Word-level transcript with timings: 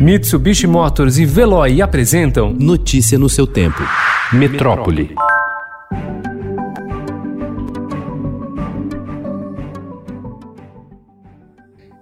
Mitsubishi 0.00 0.66
Motors 0.66 1.18
e 1.18 1.26
Veloy 1.26 1.82
apresentam 1.82 2.54
Notícia 2.54 3.18
no 3.18 3.28
seu 3.28 3.46
tempo. 3.46 3.82
Metrópole. 4.32 5.14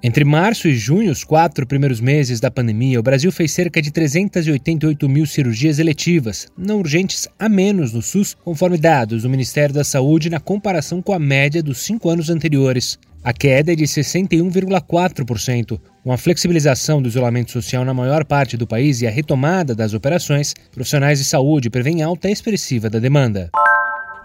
Entre 0.00 0.24
março 0.24 0.68
e 0.68 0.76
junho, 0.76 1.10
os 1.10 1.24
quatro 1.24 1.66
primeiros 1.66 2.00
meses 2.00 2.38
da 2.38 2.52
pandemia, 2.52 3.00
o 3.00 3.02
Brasil 3.02 3.32
fez 3.32 3.50
cerca 3.50 3.82
de 3.82 3.90
388 3.90 5.08
mil 5.08 5.26
cirurgias 5.26 5.80
eletivas, 5.80 6.46
não 6.56 6.78
urgentes, 6.78 7.26
a 7.36 7.48
menos 7.48 7.92
no 7.92 8.00
SUS, 8.00 8.36
conforme 8.44 8.78
dados 8.78 9.24
do 9.24 9.28
Ministério 9.28 9.74
da 9.74 9.82
Saúde 9.82 10.30
na 10.30 10.38
comparação 10.38 11.02
com 11.02 11.12
a 11.12 11.18
média 11.18 11.60
dos 11.60 11.78
cinco 11.78 12.08
anos 12.08 12.30
anteriores. 12.30 12.96
A 13.22 13.32
queda 13.32 13.72
é 13.72 13.76
de 13.76 13.84
61,4%. 13.84 15.80
Com 16.02 16.12
a 16.12 16.16
flexibilização 16.16 17.02
do 17.02 17.08
isolamento 17.08 17.50
social 17.50 17.84
na 17.84 17.92
maior 17.92 18.24
parte 18.24 18.56
do 18.56 18.66
país 18.66 19.02
e 19.02 19.06
a 19.06 19.10
retomada 19.10 19.74
das 19.74 19.92
operações, 19.92 20.54
profissionais 20.72 21.18
de 21.18 21.24
saúde 21.24 21.68
prevêem 21.68 22.02
alta 22.02 22.30
expressiva 22.30 22.88
da 22.88 22.98
demanda. 22.98 23.50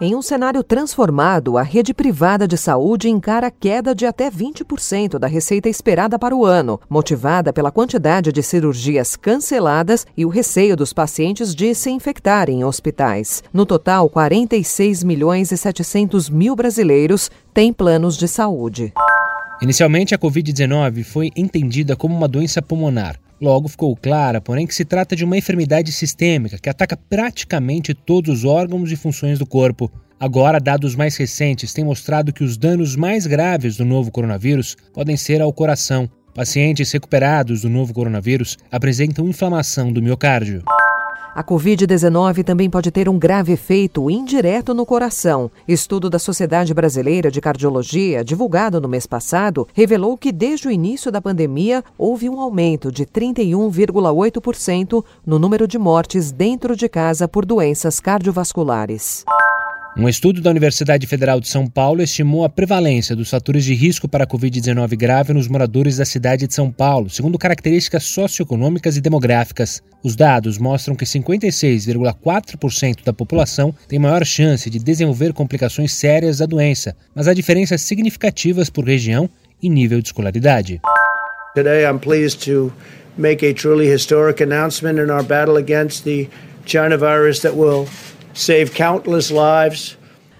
Em 0.05 0.15
um 0.15 0.21
cenário 0.21 0.61
transformado, 0.65 1.57
a 1.57 1.61
rede 1.61 1.93
privada 1.93 2.45
de 2.45 2.57
saúde 2.57 3.07
encara 3.07 3.49
queda 3.49 3.95
de 3.95 4.05
até 4.05 4.29
20% 4.29 5.17
da 5.17 5.27
receita 5.27 5.69
esperada 5.69 6.19
para 6.19 6.35
o 6.35 6.45
ano, 6.45 6.77
motivada 6.89 7.53
pela 7.53 7.71
quantidade 7.71 8.29
de 8.29 8.43
cirurgias 8.43 9.15
canceladas 9.15 10.05
e 10.17 10.25
o 10.25 10.29
receio 10.29 10.75
dos 10.75 10.91
pacientes 10.91 11.55
de 11.55 11.73
se 11.73 11.89
infectarem 11.89 12.59
em 12.59 12.63
hospitais. 12.65 13.41
No 13.53 13.65
total, 13.65 14.09
46 14.09 15.05
milhões 15.05 15.53
e 15.53 15.57
700 15.57 16.29
mil 16.29 16.53
brasileiros 16.53 17.31
têm 17.53 17.71
planos 17.71 18.17
de 18.17 18.27
saúde. 18.27 18.91
Inicialmente, 19.63 20.13
a 20.13 20.17
Covid-19 20.17 21.05
foi 21.05 21.31
entendida 21.37 21.95
como 21.95 22.13
uma 22.13 22.27
doença 22.27 22.61
pulmonar. 22.61 23.17
Logo 23.39 23.69
ficou 23.69 23.95
clara, 23.95 24.41
porém, 24.41 24.67
que 24.67 24.75
se 24.75 24.83
trata 24.83 25.15
de 25.15 25.23
uma 25.23 25.37
enfermidade 25.37 25.89
sistêmica 25.89 26.57
que 26.57 26.67
ataca 26.67 26.97
praticamente 26.97 27.93
todos 27.93 28.39
os 28.39 28.43
órgãos 28.43 28.91
e 28.91 28.97
funções 28.97 29.39
do 29.39 29.45
corpo. 29.45 29.89
Agora, 30.19 30.59
dados 30.59 30.95
mais 30.95 31.15
recentes 31.15 31.73
têm 31.73 31.85
mostrado 31.85 32.33
que 32.33 32.43
os 32.43 32.57
danos 32.57 32.97
mais 32.97 33.25
graves 33.25 33.77
do 33.77 33.85
novo 33.85 34.11
coronavírus 34.11 34.75
podem 34.93 35.15
ser 35.15 35.41
ao 35.41 35.53
coração. 35.53 36.09
Pacientes 36.35 36.91
recuperados 36.91 37.61
do 37.61 37.69
novo 37.69 37.93
coronavírus 37.93 38.57
apresentam 38.69 39.29
inflamação 39.29 39.93
do 39.93 40.01
miocárdio. 40.01 40.61
A 41.35 41.43
Covid-19 41.43 42.43
também 42.43 42.69
pode 42.69 42.91
ter 42.91 43.09
um 43.09 43.17
grave 43.17 43.53
efeito 43.53 44.07
indireto 44.07 44.71
no 44.71 44.85
coração. 44.85 45.49
Estudo 45.67 46.07
da 46.07 46.19
Sociedade 46.19 46.75
Brasileira 46.75 47.31
de 47.31 47.41
Cardiologia, 47.41 48.23
divulgado 48.23 48.79
no 48.79 48.87
mês 48.87 49.07
passado, 49.07 49.67
revelou 49.73 50.15
que 50.15 50.31
desde 50.31 50.67
o 50.67 50.71
início 50.71 51.11
da 51.11 51.19
pandemia 51.19 51.83
houve 51.97 52.29
um 52.29 52.39
aumento 52.39 52.91
de 52.91 53.03
31,8% 53.03 55.03
no 55.25 55.39
número 55.39 55.67
de 55.67 55.79
mortes 55.79 56.31
dentro 56.31 56.75
de 56.75 56.87
casa 56.87 57.27
por 57.27 57.47
doenças 57.47 57.99
cardiovasculares. 57.99 59.25
Um 59.95 60.09
estudo 60.09 60.41
da 60.41 60.49
Universidade 60.49 61.05
Federal 61.05 61.39
de 61.39 61.47
São 61.47 61.67
Paulo 61.67 62.01
estimou 62.01 62.43
a 62.43 62.49
prevalência 62.49 63.15
dos 63.15 63.29
fatores 63.29 63.63
de 63.63 63.75
risco 63.75 64.09
para 64.09 64.23
a 64.23 64.27
Covid-19 64.27 64.97
grave 64.97 65.33
nos 65.33 65.47
moradores 65.47 65.97
da 65.97 66.05
cidade 66.05 66.47
de 66.47 66.53
São 66.55 66.71
Paulo, 66.71 67.11
segundo 67.11 67.37
características 67.37 68.05
socioeconômicas 68.05 68.97
e 68.97 69.01
demográficas. 69.01 69.83
Os 70.03 70.15
dados 70.15 70.57
mostram 70.57 70.95
que 70.95 71.05
56,4% 71.05 73.03
da 73.05 73.13
população 73.13 73.71
tem 73.87 73.99
maior 73.99 74.25
chance 74.25 74.67
de 74.67 74.79
desenvolver 74.79 75.31
complicações 75.31 75.93
sérias 75.93 76.39
da 76.39 76.47
doença, 76.47 76.95
mas 77.13 77.27
há 77.27 77.33
diferenças 77.35 77.81
significativas 77.81 78.71
por 78.71 78.85
região 78.85 79.29
e 79.61 79.69
nível 79.69 80.01
de 80.01 80.07
escolaridade. 80.07 80.81
Today 81.53 81.85
I'm 81.85 81.99
pleased 81.99 82.43
to 82.45 82.73
make 83.15 83.45
a 83.45 83.53
truly 83.53 83.93
historic 83.93 84.41
announcement 84.41 84.97
in 84.97 85.11
our 85.11 85.23
battle 85.23 85.57
against 85.57 86.03
the 86.03 86.27
China 86.65 86.97
virus 86.97 87.41
that 87.41 87.55
will 87.55 87.87
save 88.33 88.71
countless 88.71 89.31
lives. 89.31 89.97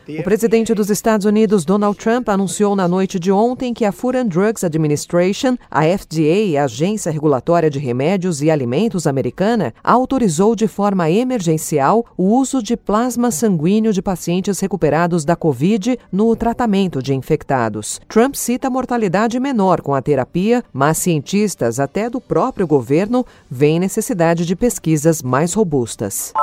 O 0.08 0.22
presidente 0.22 0.74
dos 0.74 0.90
Estados 0.90 1.26
Unidos, 1.26 1.64
Donald 1.64 1.98
Trump, 1.98 2.28
anunciou 2.28 2.76
na 2.76 2.90
noite 2.90 3.18
de 3.18 3.32
ontem 3.32 3.74
que 3.74 3.86
a 3.86 3.92
Food 3.92 4.18
and 4.18 4.26
Drugs 4.26 4.62
Administration, 4.62 5.56
a 5.72 5.84
FDA, 5.84 6.60
a 6.60 6.66
Agência 6.66 7.10
Regulatória 7.10 7.70
de 7.70 7.80
Remédios 7.80 8.42
e 8.42 8.52
Alimentos 8.52 9.08
americana, 9.08 9.74
autorizou 9.82 10.58
de 10.58 10.68
forma 10.68 11.10
emergencial 11.10 12.06
o 12.18 12.36
uso 12.36 12.62
de 12.62 12.76
plasma 12.76 13.32
sanguíneo 13.32 13.94
de 13.94 14.02
pacientes 14.02 14.60
recuperados 14.60 15.24
da 15.24 15.38
Covid 15.38 15.98
no 16.12 16.36
tratamento 16.36 17.02
de 17.02 17.14
infectados. 17.14 18.02
Trump 18.10 18.36
cita 18.36 18.70
mortalidade 18.70 19.40
menor 19.40 19.80
com 19.80 19.96
a 19.96 20.02
terapia, 20.02 20.66
mas 20.74 20.98
cientistas, 20.98 21.80
até 21.80 22.10
do 22.10 22.20
próprio 22.20 22.68
governo, 22.68 23.26
veem 23.50 23.80
necessidade 23.80 24.46
de 24.46 24.54
pesquisas 24.54 25.22
mais 25.22 25.54
robustas. 25.54 26.34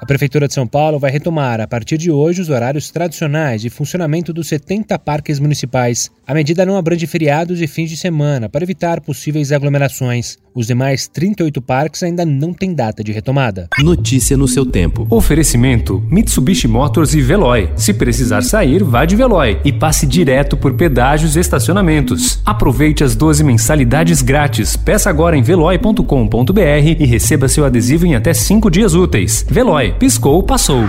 A 0.00 0.06
Prefeitura 0.06 0.48
de 0.48 0.54
São 0.54 0.66
Paulo 0.66 0.98
vai 0.98 1.10
retomar, 1.10 1.60
a 1.60 1.68
partir 1.68 1.98
de 1.98 2.10
hoje, 2.10 2.40
os 2.40 2.48
horários 2.48 2.90
tradicionais 2.90 3.60
de 3.60 3.68
funcionamento 3.68 4.32
dos 4.32 4.48
70 4.48 4.98
parques 4.98 5.38
municipais. 5.38 6.10
A 6.26 6.32
medida 6.32 6.64
não 6.64 6.78
abrange 6.78 7.06
feriados 7.06 7.60
e 7.60 7.66
fins 7.66 7.90
de 7.90 7.98
semana, 7.98 8.48
para 8.48 8.64
evitar 8.64 9.02
possíveis 9.02 9.52
aglomerações. 9.52 10.38
Os 10.54 10.66
demais 10.66 11.06
38 11.08 11.62
parques 11.62 12.02
ainda 12.02 12.24
não 12.24 12.52
têm 12.52 12.74
data 12.74 13.04
de 13.04 13.12
retomada. 13.12 13.68
Notícia 13.78 14.36
no 14.36 14.48
seu 14.48 14.66
tempo. 14.66 15.06
Oferecimento: 15.10 16.02
Mitsubishi 16.10 16.66
Motors 16.66 17.14
e 17.14 17.20
Veloy. 17.20 17.70
Se 17.76 17.94
precisar 17.94 18.42
sair, 18.42 18.82
vá 18.82 19.04
de 19.04 19.16
Veloy 19.16 19.60
e 19.64 19.72
passe 19.72 20.06
direto 20.06 20.56
por 20.56 20.74
pedágios 20.74 21.36
e 21.36 21.40
estacionamentos. 21.40 22.40
Aproveite 22.44 23.04
as 23.04 23.14
12 23.14 23.44
mensalidades 23.44 24.22
grátis. 24.22 24.76
Peça 24.76 25.08
agora 25.10 25.36
em 25.36 25.42
veloy.com.br 25.42 26.96
e 26.98 27.06
receba 27.06 27.48
seu 27.48 27.64
adesivo 27.64 28.06
em 28.06 28.14
até 28.14 28.34
5 28.34 28.70
dias 28.70 28.94
úteis. 28.94 29.44
Veloy 29.48 29.94
piscou, 29.98 30.42
passou. 30.42 30.88